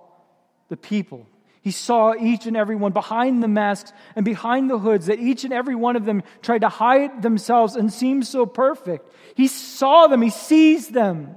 the 0.68 0.76
people. 0.76 1.26
He 1.62 1.70
saw 1.70 2.14
each 2.14 2.46
and 2.46 2.56
every 2.56 2.74
one 2.74 2.92
behind 2.92 3.40
the 3.40 3.48
masks 3.48 3.92
and 4.16 4.24
behind 4.24 4.68
the 4.68 4.78
hoods, 4.78 5.06
that 5.06 5.20
each 5.20 5.44
and 5.44 5.52
every 5.52 5.76
one 5.76 5.94
of 5.94 6.04
them 6.04 6.24
tried 6.42 6.62
to 6.62 6.68
hide 6.68 7.22
themselves 7.22 7.76
and 7.76 7.92
seem 7.92 8.24
so 8.24 8.46
perfect. 8.46 9.08
He 9.36 9.46
saw 9.46 10.08
them, 10.08 10.22
he 10.22 10.30
sees 10.30 10.88
them. 10.88 11.36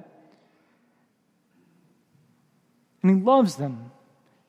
And 3.03 3.17
he 3.17 3.23
loves 3.23 3.55
them, 3.55 3.91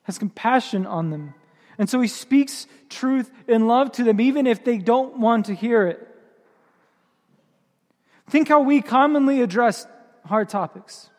has 0.03 0.17
compassion 0.17 0.87
on 0.87 1.11
them. 1.11 1.35
And 1.77 1.87
so 1.87 2.01
he 2.01 2.07
speaks 2.07 2.65
truth 2.89 3.31
and 3.47 3.67
love 3.67 3.91
to 3.93 4.03
them, 4.03 4.19
even 4.19 4.47
if 4.47 4.63
they 4.63 4.79
don't 4.79 5.19
want 5.19 5.45
to 5.45 5.53
hear 5.53 5.85
it. 5.85 6.07
Think 8.31 8.47
how 8.47 8.61
we 8.61 8.81
commonly 8.81 9.41
address 9.41 9.85
hard 10.25 10.49
topics. 10.49 11.11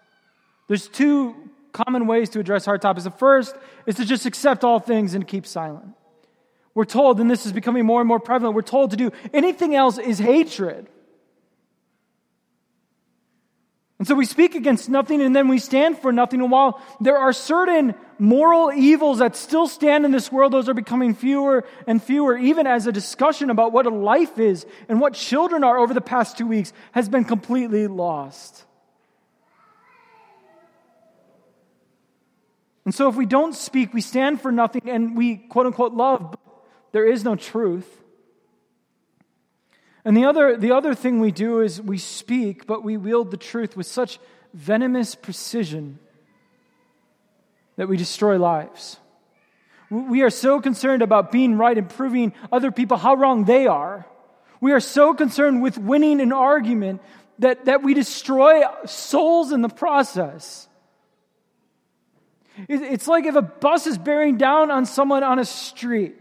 There's 0.66 0.88
two 0.88 1.36
common 1.72 2.06
ways 2.06 2.30
to 2.30 2.40
address 2.40 2.64
hard 2.64 2.82
topics. 2.82 3.04
The 3.04 3.10
first 3.10 3.56
is 3.86 3.96
to 3.96 4.04
just 4.04 4.26
accept 4.26 4.64
all 4.64 4.80
things 4.80 5.14
and 5.14 5.26
keep 5.26 5.46
silent. 5.46 5.94
We're 6.74 6.84
told, 6.84 7.20
and 7.20 7.30
this 7.30 7.46
is 7.46 7.52
becoming 7.52 7.84
more 7.84 8.00
and 8.00 8.08
more 8.08 8.20
prevalent, 8.20 8.54
we're 8.54 8.62
told 8.62 8.92
to 8.92 8.96
do 8.96 9.10
anything 9.32 9.74
else 9.74 9.98
is 9.98 10.18
hatred. 10.18 10.88
And 13.98 14.06
so 14.06 14.14
we 14.14 14.26
speak 14.26 14.54
against 14.54 14.88
nothing 14.88 15.20
and 15.20 15.34
then 15.34 15.48
we 15.48 15.58
stand 15.58 15.98
for 15.98 16.12
nothing. 16.12 16.40
And 16.40 16.52
while 16.52 16.80
there 17.00 17.18
are 17.18 17.32
certain 17.32 17.96
moral 18.20 18.72
evils 18.72 19.18
that 19.18 19.34
still 19.34 19.66
stand 19.66 20.04
in 20.04 20.12
this 20.12 20.30
world, 20.30 20.52
those 20.52 20.68
are 20.68 20.74
becoming 20.74 21.14
fewer 21.14 21.64
and 21.88 22.00
fewer, 22.00 22.38
even 22.38 22.68
as 22.68 22.86
a 22.86 22.92
discussion 22.92 23.50
about 23.50 23.72
what 23.72 23.86
a 23.86 23.90
life 23.90 24.38
is 24.38 24.66
and 24.88 25.00
what 25.00 25.14
children 25.14 25.64
are 25.64 25.78
over 25.78 25.92
the 25.92 26.00
past 26.00 26.38
two 26.38 26.46
weeks 26.46 26.72
has 26.92 27.08
been 27.08 27.24
completely 27.24 27.88
lost. 27.88 28.64
And 32.88 32.94
so 32.94 33.06
if 33.06 33.16
we 33.16 33.26
don't 33.26 33.54
speak, 33.54 33.92
we 33.92 34.00
stand 34.00 34.40
for 34.40 34.50
nothing 34.50 34.88
and 34.88 35.14
we 35.14 35.36
quote 35.36 35.66
unquote 35.66 35.92
love, 35.92 36.30
but 36.30 36.40
there 36.92 37.04
is 37.04 37.22
no 37.22 37.36
truth. 37.36 37.86
And 40.06 40.16
the 40.16 40.24
other, 40.24 40.56
the 40.56 40.72
other 40.72 40.94
thing 40.94 41.20
we 41.20 41.30
do 41.30 41.60
is 41.60 41.82
we 41.82 41.98
speak, 41.98 42.66
but 42.66 42.82
we 42.82 42.96
wield 42.96 43.30
the 43.30 43.36
truth 43.36 43.76
with 43.76 43.86
such 43.86 44.18
venomous 44.54 45.14
precision 45.14 45.98
that 47.76 47.88
we 47.88 47.98
destroy 47.98 48.38
lives. 48.38 48.96
We 49.90 50.22
are 50.22 50.30
so 50.30 50.58
concerned 50.58 51.02
about 51.02 51.30
being 51.30 51.58
right 51.58 51.76
and 51.76 51.90
proving 51.90 52.32
other 52.50 52.72
people 52.72 52.96
how 52.96 53.16
wrong 53.16 53.44
they 53.44 53.66
are. 53.66 54.06
We 54.62 54.72
are 54.72 54.80
so 54.80 55.12
concerned 55.12 55.60
with 55.60 55.76
winning 55.76 56.22
an 56.22 56.32
argument 56.32 57.02
that, 57.40 57.66
that 57.66 57.82
we 57.82 57.92
destroy 57.92 58.62
souls 58.86 59.52
in 59.52 59.60
the 59.60 59.68
process. 59.68 60.67
It's 62.68 63.06
like 63.06 63.24
if 63.24 63.36
a 63.36 63.42
bus 63.42 63.86
is 63.86 63.98
bearing 63.98 64.36
down 64.36 64.70
on 64.70 64.86
someone 64.86 65.22
on 65.22 65.38
a 65.38 65.44
street 65.44 66.14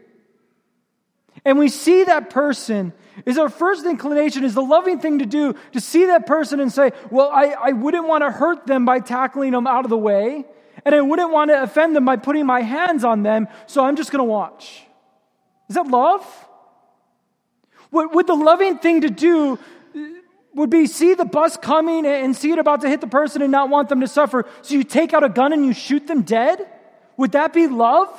and 1.46 1.58
we 1.58 1.70
see 1.70 2.03
that 2.03 2.29
person, 2.29 2.94
is 3.25 3.38
our 3.38 3.50
first 3.50 3.86
inclination, 3.86 4.44
is 4.44 4.53
the 4.53 4.62
loving 4.62 5.00
thing 5.00 5.20
to 5.20 5.25
do 5.25 5.56
to 5.72 5.79
see 5.79 6.08
that 6.08 6.27
person 6.27 6.60
and 6.60 6.72
say, 6.72 6.91
Well, 7.10 7.29
I, 7.29 7.46
I 7.46 7.72
wouldn't 7.72 8.08
want 8.08 8.24
to 8.24 8.32
hurt 8.32 8.67
them 8.67 8.86
by 8.86 9.00
tackling 9.00 9.51
them 9.51 9.65
out 9.65 9.86
of 9.86 9.89
the 9.89 9.98
way, 9.98 10.46
and 10.86 10.94
I 10.94 11.01
wouldn't 11.01 11.32
want 11.32 11.50
to 11.51 11.63
offend 11.63 11.96
them 11.96 12.06
by 12.06 12.17
putting 12.17 12.46
my 12.46 12.62
hands 12.62 13.03
on 13.03 13.24
them, 13.24 13.48
so 13.65 13.84
I'm 13.86 13.96
just 13.96 14.12
going 14.12 14.20
to 14.20 14.29
watch. 14.29 14.84
Is 15.70 15.75
that 15.75 15.88
love? 15.88 16.25
Would, 17.91 18.13
would 18.13 18.27
the 18.27 18.36
loving 18.36 18.79
thing 18.79 19.01
to 19.01 19.10
do 19.10 19.58
would 20.58 20.70
be 20.72 20.88
see 20.88 21.14
the 21.14 21.26
bus 21.26 21.56
coming 21.56 22.06
and 22.06 22.36
see 22.36 22.52
it 22.52 22.58
about 22.58 22.82
to 22.82 22.90
hit 22.90 23.00
the 23.00 23.08
person 23.08 23.42
and 23.42 23.52
not 23.52 23.70
want 23.70 23.90
them 23.90 24.02
to 24.02 24.08
suffer, 24.08 24.46
so 24.64 24.74
you 24.74 24.84
take 24.84 25.14
out 25.14 25.24
a 25.24 25.30
gun 25.30 25.54
and 25.54 25.66
you 25.66 25.74
shoot 25.74 26.08
them 26.08 26.24
dead? 26.24 26.68
Would 27.16 27.34
that 27.34 27.54
be 27.54 27.68
love? 27.68 28.10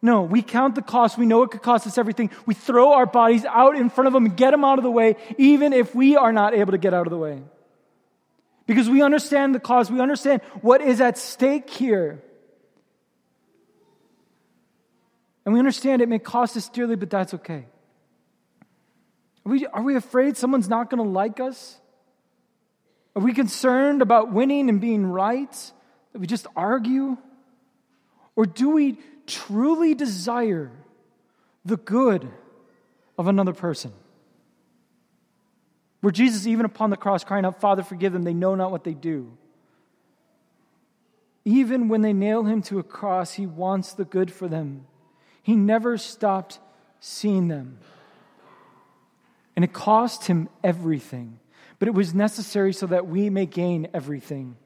No, 0.00 0.22
we 0.22 0.42
count 0.42 0.76
the 0.76 0.82
cost. 0.82 1.18
We 1.18 1.26
know 1.26 1.42
it 1.42 1.50
could 1.50 1.62
cost 1.62 1.86
us 1.86 1.98
everything. 1.98 2.30
We 2.46 2.54
throw 2.54 2.92
our 2.92 3.04
bodies 3.04 3.44
out 3.44 3.76
in 3.76 3.90
front 3.90 4.06
of 4.06 4.14
them 4.14 4.24
and 4.24 4.36
get 4.36 4.52
them 4.52 4.64
out 4.64 4.78
of 4.78 4.84
the 4.84 4.90
way, 4.90 5.16
even 5.36 5.72
if 5.72 5.94
we 5.94 6.16
are 6.16 6.32
not 6.32 6.54
able 6.54 6.72
to 6.72 6.78
get 6.78 6.94
out 6.94 7.06
of 7.06 7.10
the 7.10 7.18
way. 7.18 7.42
Because 8.66 8.88
we 8.88 9.02
understand 9.02 9.54
the 9.54 9.60
cost. 9.60 9.90
We 9.90 10.00
understand 10.00 10.40
what 10.62 10.80
is 10.80 11.00
at 11.00 11.18
stake 11.18 11.68
here. 11.68 12.22
And 15.44 15.52
we 15.52 15.58
understand 15.58 16.00
it 16.00 16.08
may 16.08 16.20
cost 16.20 16.56
us 16.56 16.68
dearly, 16.68 16.94
but 16.94 17.10
that's 17.10 17.34
okay. 17.34 17.66
Are 19.46 19.52
we, 19.52 19.66
are 19.66 19.82
we 19.82 19.96
afraid 19.96 20.36
someone's 20.36 20.68
not 20.68 20.90
going 20.90 21.02
to 21.02 21.08
like 21.08 21.40
us? 21.40 21.78
Are 23.16 23.22
we 23.22 23.32
concerned 23.32 24.02
about 24.02 24.32
winning 24.32 24.68
and 24.68 24.80
being 24.80 25.06
right? 25.06 25.72
That 26.12 26.18
we 26.18 26.26
just 26.26 26.46
argue? 26.54 27.16
Or 28.36 28.46
do 28.46 28.70
we 28.70 28.98
truly 29.26 29.94
desire 29.94 30.70
the 31.64 31.76
good 31.76 32.28
of 33.18 33.26
another 33.26 33.52
person. 33.52 33.92
Where 36.00 36.10
Jesus, 36.10 36.46
even 36.46 36.64
upon 36.64 36.90
the 36.90 36.96
cross, 36.96 37.24
crying 37.24 37.44
out, 37.44 37.60
Father, 37.60 37.82
forgive 37.82 38.12
them, 38.12 38.22
they 38.22 38.34
know 38.34 38.54
not 38.54 38.70
what 38.70 38.84
they 38.84 38.94
do. 38.94 39.36
Even 41.44 41.88
when 41.88 42.02
they 42.02 42.12
nail 42.12 42.44
him 42.44 42.62
to 42.62 42.78
a 42.78 42.82
cross, 42.82 43.34
he 43.34 43.46
wants 43.46 43.92
the 43.92 44.04
good 44.04 44.32
for 44.32 44.48
them. 44.48 44.86
He 45.42 45.56
never 45.56 45.98
stopped 45.98 46.58
seeing 47.00 47.48
them. 47.48 47.78
And 49.60 49.64
it 49.66 49.74
cost 49.74 50.24
him 50.24 50.48
everything, 50.64 51.38
but 51.78 51.86
it 51.86 51.92
was 51.92 52.14
necessary 52.14 52.72
so 52.72 52.86
that 52.86 53.06
we 53.06 53.28
may 53.28 53.44
gain 53.44 53.88
everything. 53.92 54.56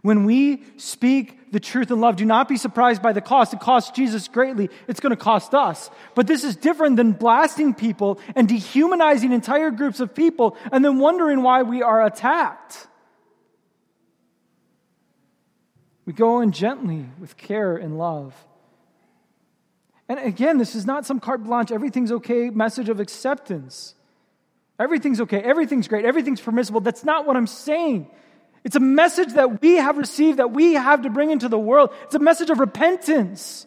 When 0.00 0.24
we 0.24 0.64
speak 0.78 1.52
the 1.52 1.60
truth 1.60 1.90
in 1.90 2.00
love, 2.00 2.16
do 2.16 2.24
not 2.24 2.48
be 2.48 2.56
surprised 2.56 3.02
by 3.02 3.12
the 3.12 3.20
cost. 3.20 3.52
It 3.52 3.60
costs 3.60 3.90
Jesus 3.90 4.28
greatly. 4.28 4.70
It's 4.88 5.00
going 5.00 5.10
to 5.10 5.22
cost 5.22 5.52
us. 5.52 5.90
But 6.14 6.26
this 6.26 6.42
is 6.42 6.56
different 6.56 6.96
than 6.96 7.12
blasting 7.12 7.74
people 7.74 8.18
and 8.34 8.48
dehumanizing 8.48 9.30
entire 9.30 9.70
groups 9.70 10.00
of 10.00 10.14
people 10.14 10.56
and 10.72 10.82
then 10.82 10.98
wondering 10.98 11.42
why 11.42 11.60
we 11.60 11.82
are 11.82 12.02
attacked. 12.02 12.86
We 16.06 16.14
go 16.14 16.40
in 16.40 16.52
gently 16.52 17.04
with 17.20 17.36
care 17.36 17.76
and 17.76 17.98
love. 17.98 18.34
And 20.08 20.18
again, 20.20 20.58
this 20.58 20.74
is 20.74 20.86
not 20.86 21.04
some 21.04 21.20
carte 21.20 21.42
blanche, 21.42 21.72
everything's 21.72 22.12
okay 22.12 22.50
message 22.50 22.88
of 22.88 23.00
acceptance. 23.00 23.94
Everything's 24.78 25.20
okay, 25.22 25.40
everything's 25.40 25.88
great, 25.88 26.04
everything's 26.04 26.40
permissible. 26.40 26.80
That's 26.80 27.04
not 27.04 27.26
what 27.26 27.36
I'm 27.36 27.46
saying. 27.46 28.08
It's 28.62 28.76
a 28.76 28.80
message 28.80 29.34
that 29.34 29.62
we 29.62 29.76
have 29.76 29.96
received, 29.96 30.38
that 30.38 30.50
we 30.50 30.74
have 30.74 31.02
to 31.02 31.10
bring 31.10 31.30
into 31.30 31.48
the 31.48 31.58
world. 31.58 31.90
It's 32.04 32.14
a 32.14 32.20
message 32.20 32.50
of 32.50 32.58
repentance. 32.58 33.66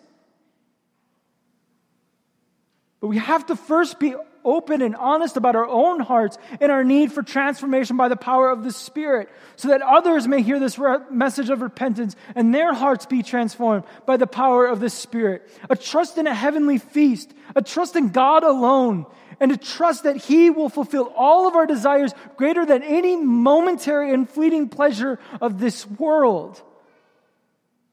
But 2.99 3.07
we 3.07 3.17
have 3.17 3.45
to 3.47 3.55
first 3.55 3.99
be 3.99 4.13
open 4.43 4.81
and 4.81 4.95
honest 4.95 5.37
about 5.37 5.55
our 5.55 5.67
own 5.67 5.99
hearts 5.99 6.37
and 6.59 6.71
our 6.71 6.83
need 6.83 7.11
for 7.11 7.23
transformation 7.23 7.97
by 7.97 8.07
the 8.07 8.15
power 8.15 8.49
of 8.49 8.63
the 8.63 8.71
Spirit, 8.71 9.29
so 9.55 9.69
that 9.69 9.81
others 9.81 10.27
may 10.27 10.41
hear 10.41 10.59
this 10.59 10.77
re- 10.77 10.99
message 11.11 11.49
of 11.49 11.61
repentance 11.61 12.15
and 12.35 12.53
their 12.53 12.73
hearts 12.73 13.05
be 13.05 13.23
transformed 13.23 13.83
by 14.05 14.17
the 14.17 14.27
power 14.27 14.65
of 14.65 14.79
the 14.79 14.89
Spirit. 14.89 15.49
A 15.69 15.75
trust 15.75 16.17
in 16.17 16.27
a 16.27 16.33
heavenly 16.33 16.77
feast, 16.77 17.33
a 17.55 17.61
trust 17.61 17.95
in 17.95 18.09
God 18.09 18.43
alone, 18.43 19.05
and 19.39 19.51
a 19.51 19.57
trust 19.57 20.03
that 20.03 20.17
He 20.17 20.49
will 20.49 20.69
fulfill 20.69 21.13
all 21.15 21.47
of 21.47 21.55
our 21.55 21.65
desires 21.65 22.13
greater 22.35 22.65
than 22.65 22.83
any 22.83 23.15
momentary 23.15 24.13
and 24.13 24.29
fleeting 24.29 24.69
pleasure 24.69 25.19
of 25.41 25.59
this 25.59 25.87
world 25.87 26.61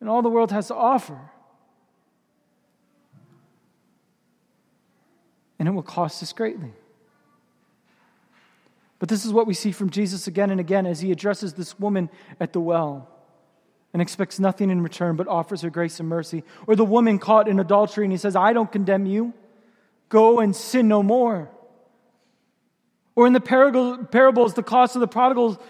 and 0.01 0.09
all 0.09 0.23
the 0.23 0.29
world 0.29 0.53
has 0.53 0.69
to 0.69 0.75
offer. 0.75 1.19
And 5.59 5.69
it 5.69 5.73
will 5.73 5.83
cost 5.83 6.23
us 6.23 6.33
greatly. 6.33 6.73
But 8.99 9.09
this 9.09 9.25
is 9.25 9.33
what 9.33 9.47
we 9.47 9.55
see 9.55 9.73
from 9.73 9.91
Jesus 9.91 10.27
again 10.27 10.51
and 10.51 10.61
again 10.61 10.87
as 10.87 11.01
he 11.01 11.13
addresses 11.13 11.55
this 11.55 11.79
woman 11.79 12.09
at 12.41 12.53
the 12.53 12.61
well 12.61 13.09
and 13.93 14.03
expects 14.03 14.39
nothing 14.39 14.71
in 14.71 14.83
return 14.83 15.17
but 15.17 15.29
offers 15.29 15.63
her 15.63 15.71
grace 15.71 16.01
and 16.01 16.09
mercy. 16.09 16.45
Or 16.67 16.77
the 16.77 16.85
woman 16.85 17.19
caught 17.19 17.49
in 17.49 17.61
adultery 17.61 18.05
and 18.05 18.13
he 18.13 18.19
says, 18.19 18.37
I 18.37 18.53
don't 18.53 18.71
condemn 18.71 19.07
you. 19.07 19.33
Go 20.09 20.41
and 20.41 20.55
sin 20.55 20.89
no 20.89 21.03
more. 21.03 21.51
Or 23.15 23.27
in 23.27 23.33
the 23.33 23.41
parables, 23.41 24.55
the 24.55 24.63
cost 24.63 24.97
of 24.97 25.01
the 25.01 25.09
prodigal 25.09 25.61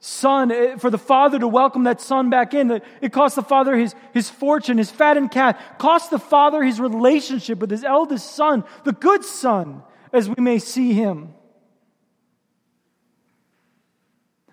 son, 0.00 0.50
eh, 0.50 0.76
for 0.76 0.90
the 0.90 0.98
father 0.98 1.38
to 1.38 1.46
welcome 1.46 1.84
that 1.84 2.00
son 2.00 2.30
back 2.30 2.54
in, 2.54 2.82
it 3.00 3.12
cost 3.12 3.36
the 3.36 3.42
father 3.42 3.76
his, 3.76 3.94
his 4.12 4.28
fortune, 4.28 4.78
his 4.78 4.90
fattened 4.90 5.30
calf, 5.30 5.56
cost 5.78 6.10
the 6.10 6.18
father 6.18 6.62
his 6.62 6.80
relationship 6.80 7.58
with 7.58 7.70
his 7.70 7.84
eldest 7.84 8.34
son, 8.34 8.64
the 8.84 8.92
good 8.92 9.24
son, 9.24 9.82
as 10.12 10.28
we 10.28 10.42
may 10.42 10.58
see 10.58 10.94
him. 10.94 11.34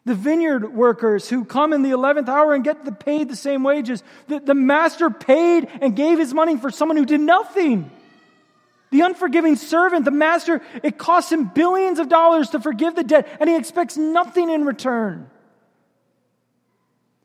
The 0.05 0.15
vineyard 0.15 0.73
workers 0.73 1.27
who 1.27 1.43
come 1.43 1.73
in 1.73 1.81
the 1.81 1.91
11th 1.91 2.29
hour 2.29 2.53
and 2.53 2.63
get 2.63 2.85
the, 2.85 2.93
paid 2.93 3.27
the 3.27 3.35
same 3.35 3.63
wages. 3.63 4.03
The, 4.27 4.39
the 4.39 4.53
master 4.53 5.09
paid 5.09 5.67
and 5.81 5.97
gave 5.97 6.17
his 6.17 6.33
money 6.33 6.55
for 6.55 6.71
someone 6.71 6.95
who 6.95 7.05
did 7.05 7.19
nothing. 7.19 7.91
The 8.89 9.01
unforgiving 9.01 9.57
servant, 9.57 10.05
the 10.05 10.11
master, 10.11 10.61
it 10.81 10.97
costs 10.97 11.31
him 11.31 11.45
billions 11.45 11.99
of 11.99 12.07
dollars 12.07 12.51
to 12.51 12.61
forgive 12.61 12.95
the 12.95 13.03
debt, 13.03 13.27
and 13.41 13.49
he 13.49 13.57
expects 13.57 13.97
nothing 13.97 14.49
in 14.49 14.63
return. 14.63 15.29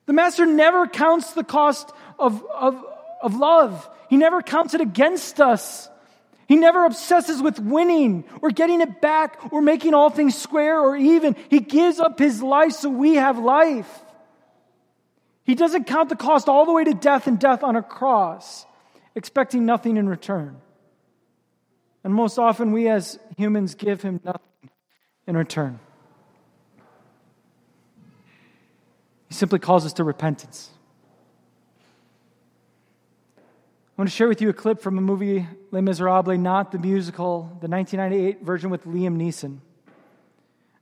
The 0.07 0.13
master 0.13 0.47
never 0.47 0.87
counts 0.87 1.33
the 1.33 1.45
cost 1.45 1.93
of, 2.19 2.45
of, 2.55 2.85
of 3.23 3.35
love, 3.35 3.89
he 4.09 4.17
never 4.17 4.43
counts 4.43 4.75
it 4.75 4.81
against 4.81 5.41
us. 5.41 5.89
He 6.49 6.57
never 6.57 6.85
obsesses 6.85 7.41
with 7.41 7.59
winning 7.59 8.25
or 8.43 8.51
getting 8.51 8.83
it 8.83 9.01
back 9.01 9.39
or 9.53 9.63
making 9.63 9.95
all 9.95 10.11
things 10.11 10.37
square 10.37 10.79
or 10.79 10.95
even. 10.95 11.35
He 11.49 11.61
gives 11.61 11.99
up 11.99 12.19
his 12.19 12.43
life 12.43 12.73
so 12.73 12.91
we 12.91 13.15
have 13.15 13.39
life. 13.39 13.89
He 15.45 15.55
doesn't 15.55 15.85
count 15.85 16.11
the 16.11 16.17
cost 16.17 16.51
all 16.51 16.67
the 16.67 16.73
way 16.73 16.85
to 16.85 16.93
death 16.93 17.27
and 17.27 17.39
death 17.39 17.63
on 17.65 17.77
a 17.77 17.83
cross, 17.83 18.67
expecting 19.15 19.65
nothing 19.65 19.97
in 19.97 20.09
return. 20.09 20.61
And 22.05 22.13
most 22.13 22.39
often, 22.39 22.73
we 22.73 22.89
as 22.89 23.19
humans 23.39 23.75
give 23.75 24.03
him 24.03 24.21
nothing 24.23 24.71
in 25.27 25.37
return. 25.37 25.81
He 29.33 29.35
simply 29.35 29.61
calls 29.61 29.87
us 29.87 29.95
to 29.95 30.05
repentance. 30.05 30.69
I 33.39 33.41
want 33.97 34.11
to 34.11 34.15
share 34.15 34.29
with 34.29 34.43
you 34.43 34.51
a 34.51 34.53
clip 34.53 34.83
from 34.83 34.99
a 34.99 35.01
movie, 35.01 35.47
Les 35.71 35.81
Miserables, 35.81 36.39
not 36.39 36.71
the 36.71 36.79
musical, 36.79 37.45
the 37.63 37.67
1998 37.67 38.45
version 38.45 38.69
with 38.69 38.85
Liam 38.85 39.17
Neeson. 39.17 39.61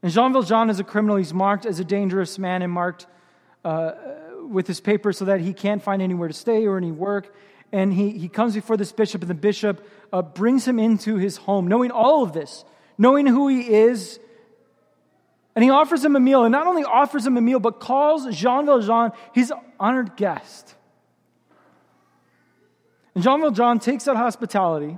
And 0.03 0.11
Jean 0.11 0.33
Valjean 0.33 0.69
is 0.69 0.81
a 0.81 0.85
criminal. 0.85 1.17
He's 1.17 1.33
marked 1.33 1.65
as 1.65 1.79
a 1.79 1.85
dangerous 1.85 2.41
man 2.41 2.63
and 2.63 2.73
marked 2.73 3.07
uh, 3.65 3.93
with 4.49 4.67
his 4.67 4.81
paper 4.81 5.13
so 5.13 5.27
that 5.27 5.41
he 5.41 5.53
can't 5.53 5.81
find 5.81 6.03
anywhere 6.03 6.27
to 6.27 6.35
stay 6.35 6.67
or 6.67 6.77
any 6.77 6.91
work 6.91 7.33
and 7.71 7.93
he, 7.95 8.11
he 8.11 8.29
comes 8.29 8.57
before 8.57 8.77
this 8.77 8.91
bishop, 8.91 9.21
and 9.21 9.31
the 9.31 9.35
bishop 9.35 9.87
uh, 10.13 10.23
brings 10.23 10.67
him 10.67 10.81
into 10.81 11.19
his 11.19 11.37
home, 11.37 11.69
knowing 11.69 11.93
all 11.93 12.25
of 12.25 12.33
this, 12.33 12.65
knowing 12.99 13.29
who 13.29 13.47
he 13.47 13.73
is. 13.73 14.19
And 15.61 15.65
he 15.67 15.71
offers 15.71 16.03
him 16.03 16.17
a 16.17 16.21
meal, 16.21 16.45
and 16.45 16.53
not 16.53 16.67
only 16.67 16.85
offers 16.85 17.27
him 17.27 17.37
a 17.37 17.41
meal, 17.43 17.61
but 17.61 17.81
calls 17.81 18.35
Jean 18.35 18.65
Valjean 18.65 19.13
his 19.35 19.53
honored 19.79 20.17
guest. 20.17 20.75
And 23.15 23.23
Jean 23.23 23.43
Valjean 23.43 23.79
takes 23.79 24.05
that 24.05 24.17
hospitality, 24.17 24.97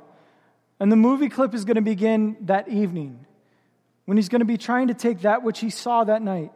and 0.78 0.92
the 0.92 0.94
movie 0.94 1.28
clip 1.28 1.52
is 1.52 1.64
going 1.64 1.74
to 1.74 1.82
begin 1.82 2.36
that 2.42 2.68
evening 2.68 3.26
when 4.04 4.16
he's 4.16 4.28
going 4.28 4.38
to 4.38 4.44
be 4.44 4.56
trying 4.56 4.86
to 4.86 4.94
take 4.94 5.22
that 5.22 5.42
which 5.42 5.58
he 5.58 5.68
saw 5.68 6.04
that 6.04 6.22
night 6.22 6.52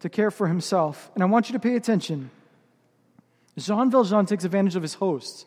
to 0.00 0.08
care 0.08 0.32
for 0.32 0.48
himself. 0.48 1.08
And 1.14 1.22
I 1.22 1.26
want 1.26 1.48
you 1.48 1.52
to 1.52 1.60
pay 1.60 1.76
attention 1.76 2.32
Jean 3.56 3.88
Valjean 3.88 4.26
takes 4.26 4.42
advantage 4.42 4.74
of 4.74 4.82
his 4.82 4.94
host. 4.94 5.46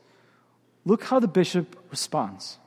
Look 0.86 1.04
how 1.04 1.20
the 1.20 1.28
bishop 1.28 1.76
responds. 1.92 2.58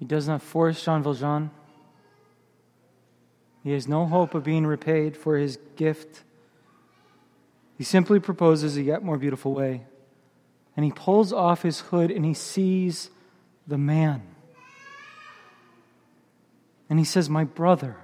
He 0.00 0.06
does 0.06 0.26
not 0.26 0.40
force 0.40 0.82
Jean 0.82 1.02
Valjean. 1.02 1.50
He 3.62 3.72
has 3.72 3.86
no 3.86 4.06
hope 4.06 4.34
of 4.34 4.42
being 4.42 4.66
repaid 4.66 5.14
for 5.14 5.36
his 5.36 5.58
gift. 5.76 6.22
He 7.76 7.84
simply 7.84 8.18
proposes 8.18 8.78
a 8.78 8.82
yet 8.82 9.04
more 9.04 9.18
beautiful 9.18 9.52
way. 9.52 9.82
And 10.74 10.86
he 10.86 10.90
pulls 10.90 11.34
off 11.34 11.62
his 11.62 11.80
hood 11.80 12.10
and 12.10 12.24
he 12.24 12.32
sees 12.32 13.10
the 13.66 13.76
man. 13.76 14.22
And 16.88 16.98
he 16.98 17.04
says, 17.04 17.28
My 17.28 17.44
brother. 17.44 17.96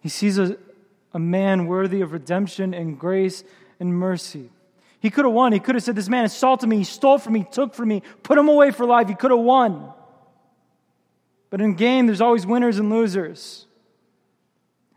He 0.00 0.10
sees 0.10 0.38
a, 0.38 0.58
a 1.14 1.18
man 1.18 1.66
worthy 1.66 2.02
of 2.02 2.12
redemption 2.12 2.74
and 2.74 2.98
grace 2.98 3.42
and 3.78 3.94
mercy. 3.94 4.50
He 5.00 5.10
could 5.10 5.24
have 5.24 5.32
won. 5.32 5.52
He 5.52 5.60
could 5.60 5.74
have 5.74 5.82
said, 5.82 5.96
This 5.96 6.08
man 6.08 6.24
assaulted 6.24 6.68
me, 6.68 6.78
he 6.78 6.84
stole 6.84 7.18
from 7.18 7.32
me, 7.32 7.46
took 7.50 7.74
from 7.74 7.88
me, 7.88 8.02
put 8.22 8.38
him 8.38 8.48
away 8.48 8.70
for 8.70 8.86
life. 8.86 9.08
He 9.08 9.14
could 9.14 9.30
have 9.30 9.40
won. 9.40 9.92
But 11.48 11.60
in 11.60 11.74
game, 11.74 12.06
there's 12.06 12.20
always 12.20 12.46
winners 12.46 12.78
and 12.78 12.90
losers. 12.90 13.66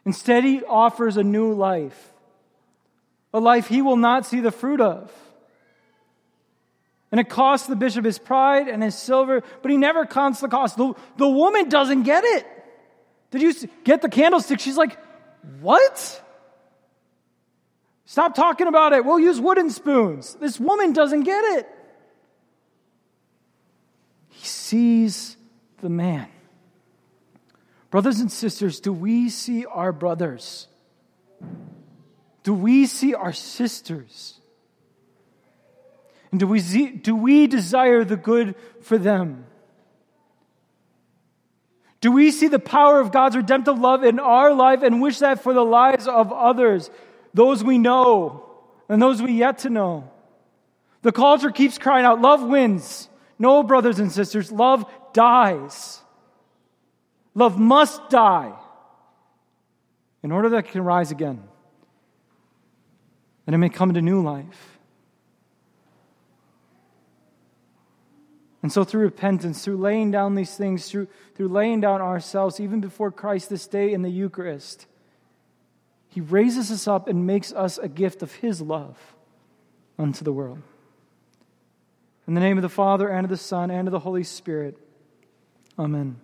Instead, 0.05 0.43
he 0.43 0.63
offers 0.63 1.17
a 1.17 1.23
new 1.23 1.53
life, 1.53 2.13
a 3.33 3.39
life 3.39 3.67
he 3.67 3.81
will 3.81 3.95
not 3.95 4.25
see 4.25 4.41
the 4.41 4.51
fruit 4.51 4.81
of. 4.81 5.11
And 7.11 7.19
it 7.19 7.29
costs 7.29 7.67
the 7.67 7.75
bishop 7.75 8.03
his 8.03 8.19
pride 8.19 8.67
and 8.67 8.83
his 8.83 8.95
silver, 8.95 9.43
but 9.61 9.71
he 9.71 9.77
never 9.77 10.05
counts 10.05 10.41
the 10.41 10.47
cost. 10.47 10.77
The, 10.77 10.93
the 11.17 11.27
woman 11.27 11.69
doesn't 11.69 12.03
get 12.03 12.23
it. 12.23 12.45
Did 13.31 13.41
you 13.41 13.53
get 13.83 14.01
the 14.01 14.09
candlestick? 14.09 14.59
She's 14.59 14.77
like, 14.77 14.97
What? 15.61 16.22
Stop 18.05 18.35
talking 18.35 18.67
about 18.67 18.93
it. 18.93 19.05
We'll 19.05 19.19
use 19.19 19.39
wooden 19.39 19.69
spoons. 19.69 20.35
This 20.35 20.59
woman 20.59 20.93
doesn't 20.93 21.23
get 21.23 21.43
it. 21.57 21.69
He 24.29 24.45
sees 24.45 25.37
the 25.81 25.89
man. 25.89 26.27
Brothers 27.89 28.19
and 28.19 28.31
sisters, 28.31 28.79
do 28.79 28.91
we 28.91 29.29
see 29.29 29.65
our 29.65 29.91
brothers? 29.91 30.67
Do 32.43 32.53
we 32.53 32.87
see 32.87 33.13
our 33.13 33.33
sisters? 33.33 34.39
And 36.31 36.39
do 36.39 36.47
we, 36.47 36.59
see, 36.59 36.87
do 36.89 37.15
we 37.15 37.47
desire 37.47 38.03
the 38.03 38.17
good 38.17 38.55
for 38.81 38.97
them? 38.97 39.45
Do 42.01 42.11
we 42.11 42.31
see 42.31 42.47
the 42.49 42.59
power 42.59 42.99
of 42.99 43.11
God's 43.11 43.37
redemptive 43.37 43.79
love 43.79 44.03
in 44.03 44.19
our 44.19 44.53
life 44.53 44.81
and 44.81 45.01
wish 45.01 45.19
that 45.19 45.41
for 45.41 45.53
the 45.53 45.63
lives 45.63 46.07
of 46.07 46.33
others? 46.33 46.89
Those 47.33 47.63
we 47.63 47.77
know 47.77 48.49
and 48.89 49.01
those 49.01 49.21
we 49.21 49.33
yet 49.33 49.59
to 49.59 49.69
know. 49.69 50.09
The 51.01 51.11
culture 51.11 51.51
keeps 51.51 51.77
crying 51.77 52.05
out, 52.05 52.21
love 52.21 52.43
wins. 52.43 53.09
No, 53.37 53.63
brothers 53.63 53.99
and 53.99 54.11
sisters, 54.11 54.51
love 54.51 54.85
dies. 55.13 56.01
Love 57.35 57.59
must 57.59 58.09
die 58.09 58.53
in 60.21 60.31
order 60.31 60.49
that 60.49 60.65
it 60.65 60.71
can 60.71 60.83
rise 60.83 61.11
again, 61.11 61.43
that 63.45 63.53
it 63.53 63.57
may 63.57 63.69
come 63.69 63.89
into 63.89 64.01
new 64.01 64.21
life. 64.21 64.79
And 68.61 68.71
so, 68.71 68.85
through 68.85 69.01
repentance, 69.01 69.61
through 69.61 69.75
laying 69.75 70.09
down 70.09 70.35
these 70.35 70.55
things, 70.55 70.89
through, 70.89 71.09
through 71.35 71.49
laying 71.49 71.81
down 71.81 72.01
ourselves, 72.01 72.61
even 72.61 72.79
before 72.79 73.11
Christ 73.11 73.49
this 73.49 73.67
day 73.67 73.91
in 73.91 74.03
the 74.03 74.09
Eucharist, 74.09 74.87
he 76.13 76.21
raises 76.21 76.69
us 76.69 76.87
up 76.87 77.07
and 77.07 77.25
makes 77.25 77.51
us 77.51 77.79
a 77.79 77.87
gift 77.87 78.21
of 78.21 78.31
His 78.33 78.61
love 78.61 78.95
unto 79.97 80.23
the 80.23 80.31
world. 80.31 80.61
In 82.27 82.35
the 82.35 82.39
name 82.39 82.55
of 82.55 82.61
the 82.61 82.69
Father, 82.69 83.09
and 83.09 83.25
of 83.25 83.31
the 83.31 83.37
Son, 83.37 83.71
and 83.71 83.87
of 83.87 83.91
the 83.91 83.99
Holy 83.99 84.23
Spirit. 84.23 84.77
Amen. 85.77 86.17